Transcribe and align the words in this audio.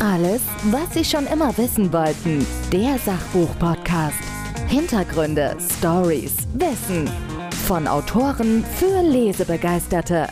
Alles, 0.00 0.42
was 0.64 0.92
Sie 0.92 1.04
schon 1.04 1.26
immer 1.26 1.56
wissen 1.56 1.92
wollten. 1.92 2.44
Der 2.72 2.98
Sachbuch-Podcast. 2.98 4.18
Hintergründe, 4.66 5.56
Stories, 5.78 6.36
Wissen. 6.54 7.08
Von 7.66 7.86
Autoren 7.86 8.64
für 8.64 9.02
Lesebegeisterte. 9.02 10.28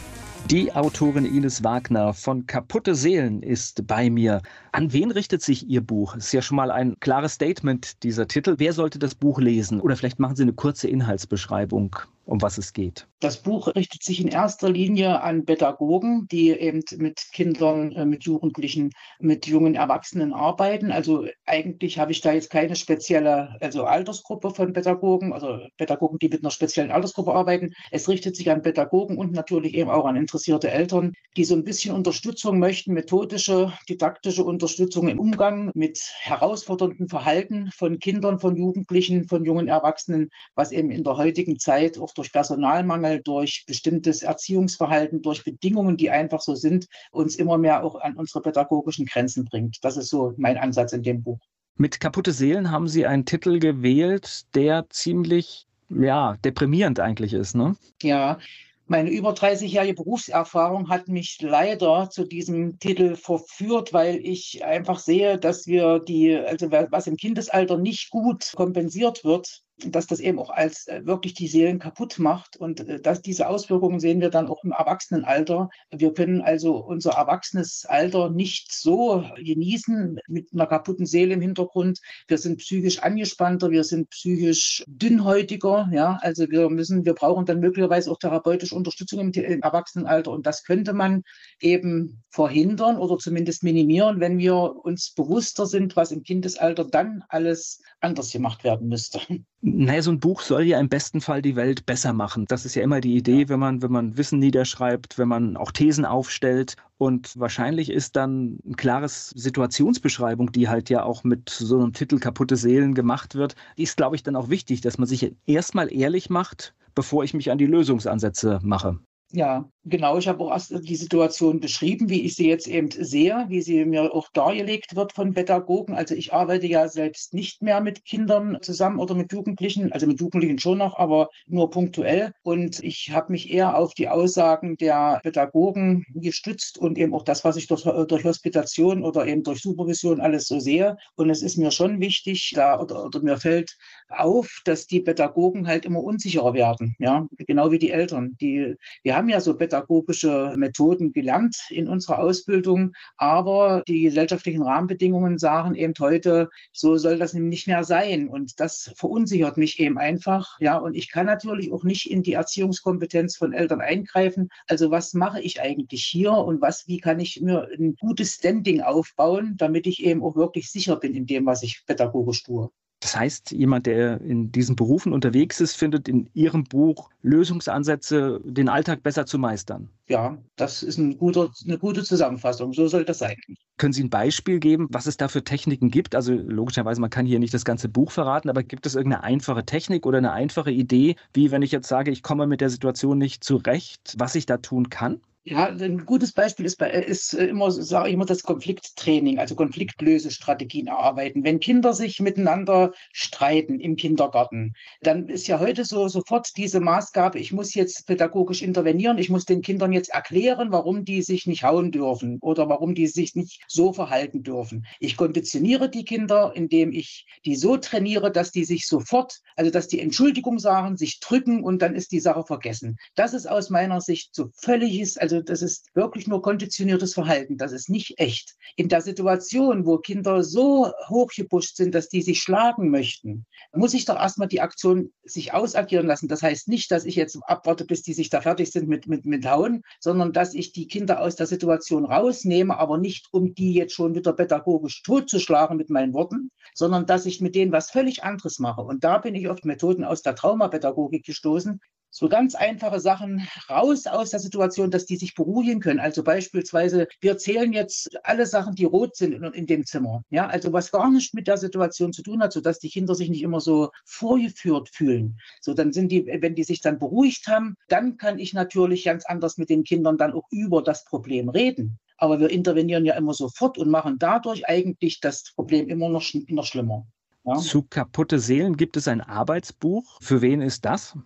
Die 0.51 0.75
Autorin 0.75 1.25
Ines 1.25 1.63
Wagner 1.63 2.13
von 2.13 2.47
Kaputte 2.47 2.95
Seelen 2.95 3.43
ist 3.43 3.87
bei 3.87 4.11
mir. 4.11 4.43
An 4.73 4.93
wen 4.93 5.13
richtet 5.13 5.43
sich 5.43 5.69
Ihr 5.69 5.81
Buch? 5.81 6.17
Ist 6.17 6.33
ja 6.33 6.43
schon 6.43 6.57
mal 6.57 6.73
ein 6.73 6.97
klares 6.99 7.35
Statement, 7.35 8.03
dieser 8.03 8.27
Titel. 8.27 8.57
Wer 8.59 8.73
sollte 8.73 8.99
das 8.99 9.15
Buch 9.15 9.39
lesen? 9.39 9.81
Oder 9.81 9.97
vielleicht 9.97 10.19
machen 10.19 10.37
Sie 10.37 10.43
eine 10.43 10.53
kurze 10.53 10.89
Inhaltsbeschreibung 10.89 11.97
um 12.25 12.41
was 12.41 12.59
es 12.59 12.73
geht. 12.73 13.07
Das 13.21 13.43
Buch 13.43 13.69
richtet 13.75 14.03
sich 14.03 14.21
in 14.21 14.29
erster 14.29 14.69
Linie 14.69 15.23
an 15.23 15.45
Pädagogen, 15.45 16.27
die 16.31 16.51
eben 16.51 16.83
mit 16.97 17.21
Kindern, 17.33 17.93
äh, 17.93 18.05
mit 18.05 18.25
Jugendlichen, 18.25 18.91
mit 19.21 19.47
jungen 19.47 19.75
Erwachsenen 19.75 20.33
arbeiten. 20.33 20.91
Also 20.91 21.27
eigentlich 21.47 21.99
habe 21.99 22.13
ich 22.13 22.21
da 22.21 22.33
jetzt 22.33 22.51
keine 22.51 22.75
spezielle 22.75 23.57
also 23.61 23.85
Altersgruppe 23.85 24.51
von 24.51 24.73
Pädagogen, 24.73 25.33
also 25.33 25.59
Pädagogen, 25.77 26.19
die 26.19 26.29
mit 26.29 26.43
einer 26.43 26.51
speziellen 26.51 26.91
Altersgruppe 26.91 27.33
arbeiten. 27.33 27.73
Es 27.91 28.09
richtet 28.09 28.37
sich 28.37 28.51
an 28.51 28.63
Pädagogen 28.63 29.19
und 29.19 29.33
natürlich 29.33 29.75
eben 29.75 29.91
auch 29.91 30.05
an 30.05 30.17
interessierte 30.17 30.71
Eltern, 30.71 31.13
die 31.37 31.45
so 31.45 31.55
ein 31.55 31.65
bisschen 31.65 31.95
Unterstützung 31.95 32.59
möchten, 32.59 32.93
methodische, 32.93 33.73
didaktische 33.89 34.45
Unterstützung 34.45 35.09
im 35.09 35.21
Umgang 35.21 35.71
mit 35.75 36.01
herausfordernden 36.21 37.09
Verhalten 37.09 37.71
von 37.73 37.99
Kindern, 37.99 38.39
von 38.39 38.57
Jugendlichen, 38.57 39.29
von 39.29 39.45
jungen 39.45 39.69
Erwachsenen, 39.69 40.31
was 40.55 40.73
eben 40.73 40.91
in 40.91 41.05
der 41.05 41.17
heutigen 41.17 41.59
Zeit 41.59 41.99
auch 41.99 42.12
durch 42.13 42.33
Personalmangel, 42.33 43.21
durch 43.23 43.65
bestimmtes 43.67 44.23
Erziehungsverhalten, 44.23 45.23
durch 45.23 45.45
Bedingungen, 45.45 45.97
die 45.97 46.11
einfach 46.11 46.41
so 46.41 46.55
sind, 46.55 46.87
uns 47.11 47.37
immer 47.37 47.59
mehr 47.59 47.85
auch 47.85 47.97
an 48.01 48.17
unsere 48.17 48.43
pädagogischen 48.43 49.07
Grenzen 49.07 49.45
bringt. 49.45 49.79
Das 49.83 49.97
ist 49.97 50.11
so 50.11 50.35
mein 50.37 50.57
Ansatz 50.57 50.93
in 50.93 51.03
dem 51.03 51.23
Buch. 51.23 51.39
Mit 51.77 52.01
Kaputte 52.01 52.33
Seelen 52.33 52.71
haben 52.71 52.89
Sie 52.89 53.07
einen 53.07 53.25
Titel 53.25 53.59
gewählt, 53.59 54.43
der 54.55 54.87
ziemlich 54.91 55.67
ja, 55.89 56.37
deprimierend 56.45 57.01
eigentlich 57.01 57.33
ist, 57.33 57.55
ne? 57.55 57.77
Ja, 58.03 58.39
meine 58.87 59.11
über 59.11 59.31
30-jährige 59.31 59.95
Berufserfahrung 59.95 60.89
hat 60.91 61.09
mich 61.09 61.39
leider 61.41 62.11
zu 62.11 62.25
diesem 62.25 62.79
Titel 62.79 63.17
verführt, 63.17 63.93
weil 63.93 64.17
ich 64.17 64.65
einfach 64.65 64.99
sehe, 64.99 65.39
dass 65.39 65.67
wir 65.67 65.99
die, 66.01 66.37
also 66.37 66.71
was 66.71 67.07
im 67.07 67.17
Kindesalter 67.17 67.79
nicht 67.79 68.11
gut 68.11 68.53
kompensiert 68.55 69.25
wird, 69.25 69.63
dass 69.79 70.07
das 70.07 70.21
eben 70.21 70.39
auch 70.39 70.51
als 70.51 70.87
äh, 70.87 71.05
wirklich 71.05 71.35
die 71.35 71.49
Seelen 71.49 71.79
kaputt 71.79 72.19
macht. 72.19 72.57
Und 72.57 72.81
äh, 72.81 73.01
dass 73.01 73.23
diese 73.23 73.49
Auswirkungen 73.49 74.01
sehen 74.01 74.21
wir 74.21 74.31
dann 74.31 74.49
auch 74.49 74.65
im 74.65 74.73
Erwachsenenalter. 74.73 75.71
Wir 75.91 76.13
können 76.13 76.41
also 76.41 76.77
unser 76.77 77.13
erwachsenes 77.13 77.85
Alter 77.87 78.31
nicht 78.31 78.73
so 78.73 79.25
genießen 79.37 80.19
mit 80.29 80.53
einer 80.53 80.67
kaputten 80.67 81.07
Seele 81.07 81.35
im 81.35 81.41
Hintergrund. 81.41 82.01
Wir 82.29 82.39
sind 82.39 82.59
psychisch 82.59 83.01
angespannter, 83.01 83.71
wir 83.71 83.85
sind 83.85 84.11
psychisch 84.11 84.85
dünnhäutiger. 84.87 85.89
Ja, 85.93 86.19
also 86.21 86.51
wir 86.51 86.69
müssen, 86.71 87.05
wir 87.05 87.15
brauchen 87.15 87.47
dann 87.47 87.61
möglicherweise 87.61 88.11
auch 88.11 88.19
therapeutische 88.19 88.75
Unterstützung 88.75 89.21
im, 89.21 89.33
im 89.33 89.63
Erwachsenenalter. 89.63 90.31
Und 90.31 90.47
das 90.47 90.65
könnte 90.65 90.93
man 90.93 91.23
eben 91.61 92.23
verhindern 92.29 92.99
oder 92.99 93.19
zumindest 93.19 93.63
minimieren, 93.63 94.21
wenn 94.21 94.39
wir 94.39 94.55
uns 94.57 95.13
bewusster 95.15 95.67
sind, 95.67 95.97
was 95.97 96.13
im 96.13 96.23
Kindesalter 96.23 96.85
dann 96.85 97.25
alles 97.29 97.81
anders 98.01 98.31
gemacht 98.31 98.65
werden 98.65 98.89
müsste. 98.89 99.21
Naja, 99.65 100.03
so 100.03 100.11
ein 100.11 100.19
Buch 100.19 100.41
soll 100.41 100.65
ja 100.65 100.81
im 100.81 100.89
besten 100.89 101.21
Fall 101.21 101.41
die 101.41 101.55
Welt 101.55 101.87
besser 101.87 102.13
machen. 102.13 102.47
Das 102.47 102.65
ist 102.65 102.75
ja 102.75 102.83
immer 102.83 103.01
die 103.01 103.17
Idee, 103.17 103.49
wenn 103.49 103.61
man, 103.61 103.81
wenn 103.81 103.93
man 103.93 104.17
Wissen 104.17 104.41
niederschreibt, 104.41 105.19
wenn 105.19 105.29
man 105.29 105.57
auch 105.57 105.71
Thesen 105.71 106.05
aufstellt. 106.05 106.75
Und 106.99 107.39
wahrscheinlich 107.39 107.89
ist 107.89 108.17
dann 108.17 108.59
eine 108.67 108.75
klares 108.75 109.31
Situationsbeschreibung, 109.31 110.51
die 110.51 110.69
halt 110.69 110.91
ja 110.91 111.05
auch 111.05 111.23
mit 111.23 111.49
so 111.49 111.79
einem 111.79 111.93
Titel 111.93 112.19
Kaputte 112.19 112.57
Seelen 112.57 112.95
gemacht 112.95 113.37
wird. 113.37 113.55
Die 113.79 113.85
ist, 113.85 113.97
glaube 113.97 114.17
ich, 114.17 114.25
dann 114.25 114.35
auch 114.35 114.49
wichtig, 114.49 114.81
dass 114.81 114.99
man 114.99 115.07
sich 115.07 115.33
erstmal 115.47 115.93
ehrlich 115.95 116.29
macht, 116.29 116.75
bevor 116.97 117.23
ich 117.23 117.33
mich 117.33 117.53
an 117.53 117.59
die 117.59 117.67
Lösungsansätze 117.67 118.59
mache. 118.65 118.99
Ja, 119.31 119.69
genau. 119.85 120.19
Ich 120.19 120.29
habe 120.29 120.43
auch 120.45 120.51
erst 120.51 120.71
die 120.71 120.97
Situation 120.97 121.61
beschrieben, 121.61 122.09
wie 122.09 122.23
ich 122.23 122.35
sie 122.37 122.49
jetzt 122.49 122.69
eben 122.69 122.91
sehe, 122.91 123.47
wie 123.49 123.63
sie 123.63 123.85
mir 123.85 124.15
auch 124.15 124.29
dargelegt 124.33 124.97
wird 124.97 125.13
von 125.13 125.35
Pädagogen. 125.35 125.95
Also 125.95 126.15
ich 126.15 126.33
arbeite 126.33 126.67
ja 126.67 126.89
selbst 126.89 127.35
nicht 127.35 127.63
mehr 127.63 127.81
mit 127.81 128.05
Kindern 128.05 128.59
zusammen 128.63 128.99
oder 128.99 129.15
mit 129.15 129.33
Jugendlichen, 129.33 129.93
also 129.93 130.07
mit 130.07 130.21
Jugendlichen 130.21 130.59
schon 130.59 130.79
noch, 130.79 130.99
aber 130.99 131.29
nur 131.47 131.71
punktuell. 131.71 132.33
Und 132.43 132.83
ich 132.83 133.11
habe 133.13 133.33
mich 133.33 133.53
eher 133.53 133.77
auf 133.77 133.95
die 133.95 134.09
Aussagen 134.09 134.77
der 134.77 135.21
Pädagogen 135.23 136.05
gestützt 136.15 136.79
und 136.79 136.99
eben 136.99 137.15
auch 137.15 137.25
das, 137.25 137.45
was 137.45 137.57
ich 137.57 137.67
durch, 137.67 137.83
durch 137.83 138.25
Hospitation 138.25 139.03
oder 139.05 139.27
eben 139.27 139.43
durch 139.43 139.61
Supervision 139.61 140.21
alles 140.21 140.47
so 140.47 140.61
sehe. 140.61 140.97
Und 141.17 141.31
es 141.31 141.43
ist 141.43 141.57
mir 141.57 141.71
schon 141.71 142.01
wichtig, 142.01 142.53
da 142.55 142.81
oder, 142.81 143.05
oder 143.05 143.23
mir 143.23 143.37
fällt 143.37 143.77
auf, 144.09 144.61
dass 144.65 144.87
die 144.87 145.01
Pädagogen 145.01 145.67
halt 145.67 145.85
immer 145.85 146.03
unsicherer 146.03 146.55
werden. 146.55 146.95
Ja, 146.99 147.27
genau 147.39 147.71
wie 147.71 147.79
die 147.79 147.91
Eltern. 147.91 148.37
Die, 148.41 148.77
wir 149.03 149.17
haben 149.17 149.29
ja 149.29 149.41
so 149.41 149.55
pädagogische 149.73 150.53
Methoden 150.57 151.13
gelernt 151.13 151.57
in 151.71 151.89
unserer 151.89 152.19
Ausbildung, 152.19 152.93
aber 153.17 153.83
die 153.89 154.03
gesellschaftlichen 154.03 154.63
Rahmenbedingungen 154.63 155.39
sagen 155.39 155.75
eben 155.75 155.95
heute, 155.99 156.51
so 156.73 156.97
soll 156.97 157.19
das 157.19 157.33
nicht 157.33 157.67
mehr 157.67 157.83
sein. 157.85 158.29
Und 158.29 158.61
das 158.61 158.93
verunsichert 158.97 159.57
mich 159.57 159.81
eben 159.81 159.97
einfach. 159.97 160.59
Ja, 160.61 160.77
und 160.77 160.95
ich 160.95 161.11
kann 161.11 161.27
natürlich 161.27 161.73
auch 161.73 161.85
nicht 161.85 162.11
in 162.11 162.23
die 162.23 162.35
Erziehungskompetenz 162.35 163.37
von 163.37 163.55
Eltern 163.55 163.81
eingreifen. 163.81 164.51
Also 164.67 164.91
was 164.91 165.15
mache 165.15 165.41
ich 165.41 165.61
eigentlich 165.61 166.05
hier 166.05 166.33
und 166.33 166.61
was, 166.61 166.87
wie 166.87 166.99
kann 166.99 167.19
ich 167.19 167.41
mir 167.41 167.69
ein 167.79 167.97
gutes 167.97 168.35
Standing 168.35 168.83
aufbauen, 168.83 169.55
damit 169.57 169.87
ich 169.87 170.05
eben 170.05 170.23
auch 170.23 170.37
wirklich 170.37 170.71
sicher 170.71 170.97
bin 170.97 171.15
in 171.15 171.27
dem, 171.27 171.47
was 171.47 171.63
ich 171.63 171.85
pädagogisch 171.87 172.43
tue. 172.43 172.71
Das 173.03 173.17
heißt, 173.17 173.51
jemand, 173.51 173.87
der 173.87 174.21
in 174.21 174.53
diesen 174.53 174.77
Berufen 174.77 175.13
unterwegs 175.13 175.61
ist, 175.61 175.75
findet 175.75 176.09
in 176.09 176.31
Ihrem 176.35 176.63
Buch 176.63 177.11
Lösungsansätze, 177.23 178.41
den 178.45 178.69
Alltag 178.69 179.03
besser 179.03 179.27
zu 179.27 179.41
meistern. 179.41 179.89
Ja, 180.07 180.39
das 180.55 180.85
ist 180.85 180.99
ein 180.99 181.19
guter, 181.19 181.51
eine 181.67 181.79
gute 181.79 182.05
Zusammenfassung. 182.05 182.73
So 182.73 182.87
soll 182.87 183.05
das 183.05 183.19
sein. 183.19 183.37
Können 183.77 183.93
Sie 183.93 184.05
ein 184.05 184.11
Beispiel 184.11 184.61
geben, 184.61 184.87
was 184.91 185.07
es 185.07 185.17
da 185.17 185.27
für 185.27 185.43
Techniken 185.43 185.91
gibt? 185.91 186.15
Also 186.15 186.33
logischerweise, 186.33 187.01
man 187.01 187.11
kann 187.11 187.27
hier 187.27 187.41
nicht 187.41 187.53
das 187.53 187.65
ganze 187.65 187.89
Buch 187.89 188.13
verraten, 188.13 188.49
aber 188.49 188.63
gibt 188.63 188.87
es 188.87 188.95
irgendeine 188.95 189.25
einfache 189.25 189.65
Technik 189.65 190.07
oder 190.07 190.19
eine 190.19 190.31
einfache 190.31 190.71
Idee, 190.71 191.17
wie 191.35 191.51
wenn 191.51 191.63
ich 191.63 191.73
jetzt 191.73 191.89
sage, 191.89 192.13
ich 192.13 192.23
komme 192.23 192.47
mit 192.47 192.61
der 192.61 192.71
Situation 192.71 193.19
nicht 193.19 193.43
zurecht, 193.43 194.15
was 194.17 194.37
ich 194.37 194.47
da 194.47 194.59
tun 194.59 194.91
kann? 194.91 195.21
Ja, 195.45 195.67
ein 195.67 196.07
gutes 196.07 196.33
Beispiel 196.33 196.67
ist, 196.67 196.81
ist 196.81 197.35
äh, 197.35 197.47
immer, 197.47 197.73
sage 197.73 198.07
ich 198.07 198.15
immer, 198.15 198.27
das 198.27 198.45
Konflikttraining, 198.45 199.41
also 199.41 199.57
Konfliktlösestrategien 199.57 200.87
erarbeiten. 200.87 201.43
Wenn 201.43 201.59
Kinder 201.59 201.95
sich 201.95 202.21
miteinander 202.21 202.93
streiten 203.13 203.81
im 203.81 203.97
Kindergarten, 203.97 204.75
dann 205.01 205.27
ist 205.27 205.49
ja 205.49 205.59
heute 205.59 205.85
so 205.85 206.07
sofort 206.07 206.51
diese 206.57 206.79
Maßgabe, 206.79 207.41
ich 207.41 207.53
muss 207.53 207.75
jetzt 207.75 208.07
pädagogisch 208.07 208.63
intervenieren, 208.63 209.19
ich 209.19 209.31
muss 209.31 209.45
den 209.45 209.63
Kindern 209.63 209.91
jetzt 209.93 210.11
erklären, 210.11 210.71
warum 210.71 211.05
die 211.05 211.23
sich 211.23 211.49
nicht 211.49 211.65
hauen 211.65 211.91
dürfen 211.91 212.39
oder 212.41 212.69
warum 212.69 212.95
die 212.95 213.09
sich 213.09 213.35
nicht 213.35 213.65
so 213.67 213.93
verhalten 213.93 214.45
dürfen. 214.45 214.87
Ich 215.01 215.17
konditioniere 215.17 215.91
die 215.91 216.05
Kinder, 216.05 216.53
indem 216.55 216.93
ich 216.93 217.27
die 217.45 217.57
so 217.57 217.77
trainiere, 217.79 218.31
dass 218.31 218.53
die 218.53 218.65
sich 218.65 218.87
sofort, 218.87 219.41
also 219.57 219.73
dass 219.73 219.89
die 219.89 219.99
Entschuldigung 219.99 220.61
sagen, 220.61 220.97
sich 220.97 221.19
drücken 221.19 221.65
und 221.65 221.83
dann 221.83 221.97
ist 221.97 222.13
die 222.13 222.21
Sache 222.21 222.45
vergessen. 222.45 222.97
Das 223.17 223.35
ist 223.35 223.47
aus 223.47 223.71
meiner 223.71 224.01
Sicht 224.01 224.37
so 224.37 224.51
völliges, 224.55 225.19
also 225.19 225.32
also 225.33 225.43
das 225.43 225.63
ist 225.63 225.89
wirklich 225.95 226.29
nur 226.29 226.43
konditioniertes 226.43 227.15
Verhalten. 227.15 227.57
Das 227.57 227.73
ist 227.73 227.89
nicht 227.89 228.19
echt. 228.19 228.55
In 228.77 228.89
der 228.89 229.01
Situation, 229.01 229.87
wo 229.87 229.99
Kinder 229.99 230.45
so 230.45 230.93
hochgepusht 231.09 231.77
sind, 231.77 231.95
dass 231.95 232.09
die 232.09 232.23
sich 232.23 232.43
schlagen 232.43 232.91
möchten, 232.91 233.47
muss 233.73 233.95
ich 233.95 234.05
doch 234.05 234.17
erstmal 234.17 234.49
die 234.49 234.61
Aktion 234.61 235.11
sich 235.25 235.55
ausagieren 235.55 236.07
lassen. 236.07 236.29
Das 236.29 236.43
heißt 236.43 236.69
nicht, 236.69 236.91
dass 236.91 237.05
ich 237.05 237.17
jetzt 237.17 237.39
abwarte, 237.47 237.85
bis 237.87 238.03
die 238.03 238.13
sich 238.13 238.29
da 238.29 238.43
fertig 238.43 238.71
sind 238.71 238.89
mit, 238.89 239.07
mit, 239.07 239.25
mit 239.25 239.49
Hauen, 239.49 239.83
sondern 240.01 240.33
dass 240.33 240.55
ich 240.55 240.73
die 240.73 240.87
Kinder 240.87 241.21
aus 241.21 241.37
der 241.37 241.47
Situation 241.47 242.05
rausnehme, 242.05 242.77
aber 242.77 242.99
nicht, 242.99 243.29
um 243.33 243.55
die 243.55 243.73
jetzt 243.73 243.95
schon 243.95 244.15
wieder 244.15 244.35
pädagogisch 244.35 245.03
totzuschlagen 245.03 245.77
mit 245.77 245.89
meinen 245.89 246.13
Worten, 246.13 246.51
sondern 246.75 247.07
dass 247.07 247.27
ich 247.27 247.41
mit 247.41 247.55
denen 247.55 247.73
was 247.73 247.91
völlig 247.91 248.23
anderes 248.23 248.59
mache. 248.59 248.83
Und 248.83 249.05
da 249.05 249.19
bin 249.19 249.35
ich 249.35 249.49
auf 249.49 249.63
Methoden 249.65 250.05
aus 250.05 250.23
der 250.23 250.35
Traumapädagogik 250.35 251.25
gestoßen, 251.25 251.81
so 252.13 252.29
ganz 252.29 252.55
einfache 252.55 253.01
Sachen 253.01 253.49
raus 253.71 254.07
aus 254.07 254.31
der 254.31 254.39
Situation, 254.39 254.91
dass 254.91 255.07
die 255.07 255.17
sich 255.17 255.35
beruhigen 255.35 255.81
können. 255.81 255.99
Also 255.99 256.23
beispielsweise, 256.23 257.09
wir 257.21 257.39
zählen 257.39 257.73
jetzt 257.73 258.11
alle 258.23 258.47
Sachen, 258.47 258.75
die 258.75 258.85
rot 258.85 259.17
sind 259.17 259.33
in, 259.33 259.43
in 259.45 259.67
dem 259.67 259.87
Zimmer. 259.87 260.23
Ja, 260.29 260.47
also 260.47 260.73
was 260.75 260.93
gar 260.93 261.11
nicht 261.11 261.33
mit 261.33 261.49
der 261.49 261.57
Situation 261.57 262.13
zu 262.13 262.23
tun 262.23 262.43
hat, 262.43 262.53
sodass 262.53 262.79
die 262.79 262.91
Kinder 262.91 263.15
sich 263.15 263.31
nicht 263.31 263.43
immer 263.43 263.61
so 263.61 263.91
vorgeführt 264.05 264.91
fühlen. 264.91 265.39
So, 265.63 265.73
dann 265.73 265.95
sind 265.95 266.13
die, 266.13 266.27
wenn 266.27 266.55
die 266.55 266.65
sich 266.65 266.83
dann 266.83 266.99
beruhigt 266.99 267.47
haben, 267.49 267.77
dann 267.89 268.19
kann 268.19 268.39
ich 268.39 268.53
natürlich 268.53 269.05
ganz 269.05 269.25
anders 269.25 269.57
mit 269.57 269.71
den 269.71 269.83
Kindern 269.83 270.19
dann 270.19 270.35
auch 270.35 270.47
über 270.51 270.83
das 270.83 271.07
Problem 271.07 271.49
reden. 271.49 271.99
Aber 272.19 272.39
wir 272.39 272.51
intervenieren 272.51 273.07
ja 273.07 273.15
immer 273.15 273.33
sofort 273.33 273.79
und 273.79 273.91
machen 273.91 274.17
dadurch 274.19 274.69
eigentlich 274.69 275.21
das 275.21 275.53
Problem 275.55 275.89
immer 275.89 276.11
noch, 276.11 276.23
noch 276.49 276.67
schlimmer. 276.67 277.07
Ja? 277.47 277.57
Zu 277.57 277.83
kaputte 277.83 278.39
Seelen 278.39 278.77
gibt 278.77 278.99
es 278.99 279.09
ein 279.09 279.23
Arbeitsbuch. 279.23 280.19
Für 280.21 280.43
wen 280.43 280.61
ist 280.61 280.85
das? 280.85 281.17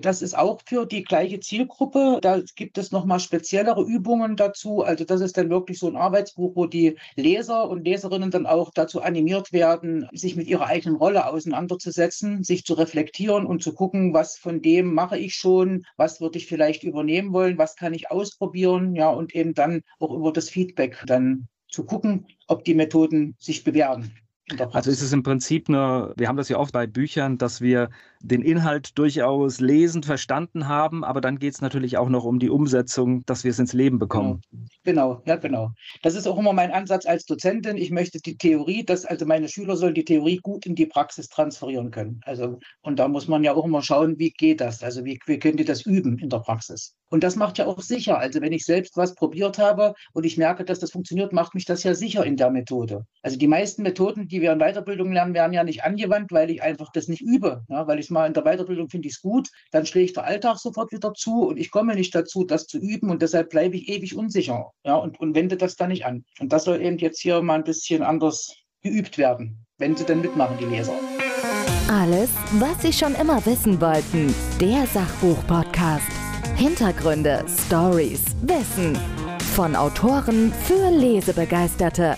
Das 0.00 0.22
ist 0.22 0.36
auch 0.36 0.60
für 0.66 0.86
die 0.86 1.02
gleiche 1.02 1.40
Zielgruppe. 1.40 2.18
Da 2.22 2.40
gibt 2.56 2.78
es 2.78 2.92
nochmal 2.92 3.20
speziellere 3.20 3.82
Übungen 3.82 4.36
dazu. 4.36 4.82
Also 4.82 5.04
das 5.04 5.20
ist 5.20 5.36
dann 5.36 5.50
wirklich 5.50 5.78
so 5.78 5.88
ein 5.88 5.96
Arbeitsbuch, 5.96 6.56
wo 6.56 6.66
die 6.66 6.96
Leser 7.16 7.68
und 7.68 7.84
Leserinnen 7.84 8.30
dann 8.30 8.46
auch 8.46 8.70
dazu 8.72 9.02
animiert 9.02 9.52
werden, 9.52 10.08
sich 10.12 10.36
mit 10.36 10.46
ihrer 10.46 10.66
eigenen 10.66 10.96
Rolle 10.96 11.26
auseinanderzusetzen, 11.26 12.42
sich 12.44 12.64
zu 12.64 12.74
reflektieren 12.74 13.46
und 13.46 13.62
zu 13.62 13.74
gucken, 13.74 14.14
was 14.14 14.38
von 14.38 14.62
dem 14.62 14.94
mache 14.94 15.18
ich 15.18 15.34
schon, 15.34 15.84
was 15.96 16.20
würde 16.20 16.38
ich 16.38 16.46
vielleicht 16.46 16.84
übernehmen 16.84 17.32
wollen, 17.32 17.58
was 17.58 17.76
kann 17.76 17.94
ich 17.94 18.10
ausprobieren, 18.10 18.94
ja, 18.94 19.10
und 19.10 19.34
eben 19.34 19.54
dann 19.54 19.82
auch 19.98 20.12
über 20.12 20.32
das 20.32 20.48
Feedback 20.48 21.02
dann 21.06 21.48
zu 21.68 21.84
gucken, 21.84 22.26
ob 22.46 22.64
die 22.64 22.74
Methoden 22.74 23.34
sich 23.38 23.64
bewähren. 23.64 24.12
Also 24.72 24.90
ist 24.90 25.02
es 25.02 25.12
im 25.12 25.22
Prinzip 25.22 25.68
nur, 25.68 26.12
wir 26.16 26.28
haben 26.28 26.36
das 26.36 26.48
ja 26.48 26.58
oft 26.58 26.72
bei 26.72 26.86
Büchern, 26.86 27.38
dass 27.38 27.60
wir 27.60 27.90
den 28.20 28.42
Inhalt 28.42 28.96
durchaus 28.98 29.60
lesend 29.60 30.06
verstanden 30.06 30.68
haben, 30.68 31.04
aber 31.04 31.20
dann 31.20 31.38
geht 31.38 31.54
es 31.54 31.60
natürlich 31.60 31.96
auch 31.98 32.08
noch 32.08 32.24
um 32.24 32.38
die 32.38 32.50
Umsetzung, 32.50 33.24
dass 33.26 33.44
wir 33.44 33.50
es 33.50 33.58
ins 33.58 33.72
Leben 33.72 33.98
bekommen. 33.98 34.40
Genau. 34.84 35.18
genau, 35.18 35.22
ja, 35.26 35.36
genau. 35.36 35.70
Das 36.02 36.14
ist 36.14 36.26
auch 36.26 36.38
immer 36.38 36.52
mein 36.52 36.70
Ansatz 36.70 37.06
als 37.06 37.24
Dozentin. 37.24 37.76
Ich 37.76 37.90
möchte 37.90 38.18
die 38.20 38.36
Theorie, 38.36 38.84
dass 38.84 39.04
also 39.04 39.26
meine 39.26 39.48
Schüler 39.48 39.76
sollen 39.76 39.94
die 39.94 40.04
Theorie 40.04 40.36
gut 40.36 40.66
in 40.66 40.74
die 40.74 40.86
Praxis 40.86 41.28
transferieren 41.28 41.90
können. 41.90 42.20
Also, 42.24 42.58
und 42.82 42.98
da 42.98 43.08
muss 43.08 43.28
man 43.28 43.42
ja 43.42 43.54
auch 43.54 43.64
immer 43.64 43.82
schauen, 43.82 44.18
wie 44.18 44.30
geht 44.30 44.60
das? 44.60 44.82
Also, 44.82 45.04
wie, 45.04 45.18
wie 45.26 45.38
können 45.38 45.56
die 45.56 45.64
das 45.64 45.82
üben 45.82 46.18
in 46.18 46.28
der 46.28 46.38
Praxis? 46.38 46.94
Und 47.08 47.24
das 47.24 47.36
macht 47.36 47.58
ja 47.58 47.66
auch 47.66 47.80
sicher. 47.80 48.18
Also, 48.18 48.40
wenn 48.40 48.52
ich 48.52 48.64
selbst 48.64 48.96
was 48.96 49.14
probiert 49.14 49.58
habe 49.58 49.94
und 50.12 50.24
ich 50.24 50.36
merke, 50.36 50.64
dass 50.64 50.78
das 50.78 50.92
funktioniert, 50.92 51.32
macht 51.32 51.54
mich 51.54 51.64
das 51.64 51.82
ja 51.82 51.94
sicher 51.94 52.24
in 52.24 52.36
der 52.36 52.50
Methode. 52.50 53.04
Also, 53.22 53.36
die 53.36 53.48
meisten 53.48 53.82
Methoden, 53.82 54.28
die 54.28 54.41
wir 54.42 54.52
in 54.52 54.58
Weiterbildung 54.58 55.12
lernen, 55.12 55.32
werden 55.32 55.54
ja 55.54 55.64
nicht 55.64 55.84
angewandt, 55.84 56.30
weil 56.32 56.50
ich 56.50 56.62
einfach 56.62 56.92
das 56.92 57.08
nicht 57.08 57.22
übe, 57.22 57.64
ja, 57.70 57.86
weil 57.86 57.98
ich 57.98 58.10
mal 58.10 58.26
in 58.26 58.34
der 58.34 58.42
Weiterbildung 58.42 58.90
finde 58.90 59.08
ich 59.08 59.14
es 59.14 59.22
gut, 59.22 59.48
dann 59.70 59.86
schlägt 59.86 60.16
der 60.16 60.24
Alltag 60.24 60.58
sofort 60.58 60.92
wieder 60.92 61.14
zu 61.14 61.48
und 61.48 61.56
ich 61.56 61.70
komme 61.70 61.94
nicht 61.94 62.14
dazu, 62.14 62.44
das 62.44 62.66
zu 62.66 62.78
üben 62.78 63.08
und 63.10 63.22
deshalb 63.22 63.48
bleibe 63.48 63.76
ich 63.76 63.88
ewig 63.88 64.14
unsicher 64.14 64.72
ja, 64.84 64.96
und, 64.96 65.18
und 65.18 65.34
wende 65.34 65.56
das 65.56 65.76
dann 65.76 65.88
nicht 65.88 66.04
an. 66.04 66.24
Und 66.38 66.52
das 66.52 66.64
soll 66.64 66.82
eben 66.82 66.98
jetzt 66.98 67.20
hier 67.20 67.40
mal 67.40 67.54
ein 67.54 67.64
bisschen 67.64 68.02
anders 68.02 68.54
geübt 68.82 69.16
werden, 69.16 69.64
wenn 69.78 69.96
sie 69.96 70.04
dann 70.04 70.20
mitmachen, 70.20 70.58
die 70.58 70.66
Leser. 70.66 70.94
Alles, 71.88 72.30
was 72.52 72.80
Sie 72.82 72.92
schon 72.92 73.14
immer 73.16 73.44
wissen 73.44 73.80
wollten. 73.80 74.34
Der 74.60 74.86
Sachbuch-Podcast. 74.86 76.06
Hintergründe, 76.56 77.44
Stories, 77.66 78.22
Wissen. 78.42 78.96
Von 79.54 79.76
Autoren 79.76 80.52
für 80.66 80.90
Lesebegeisterte. 80.90 82.16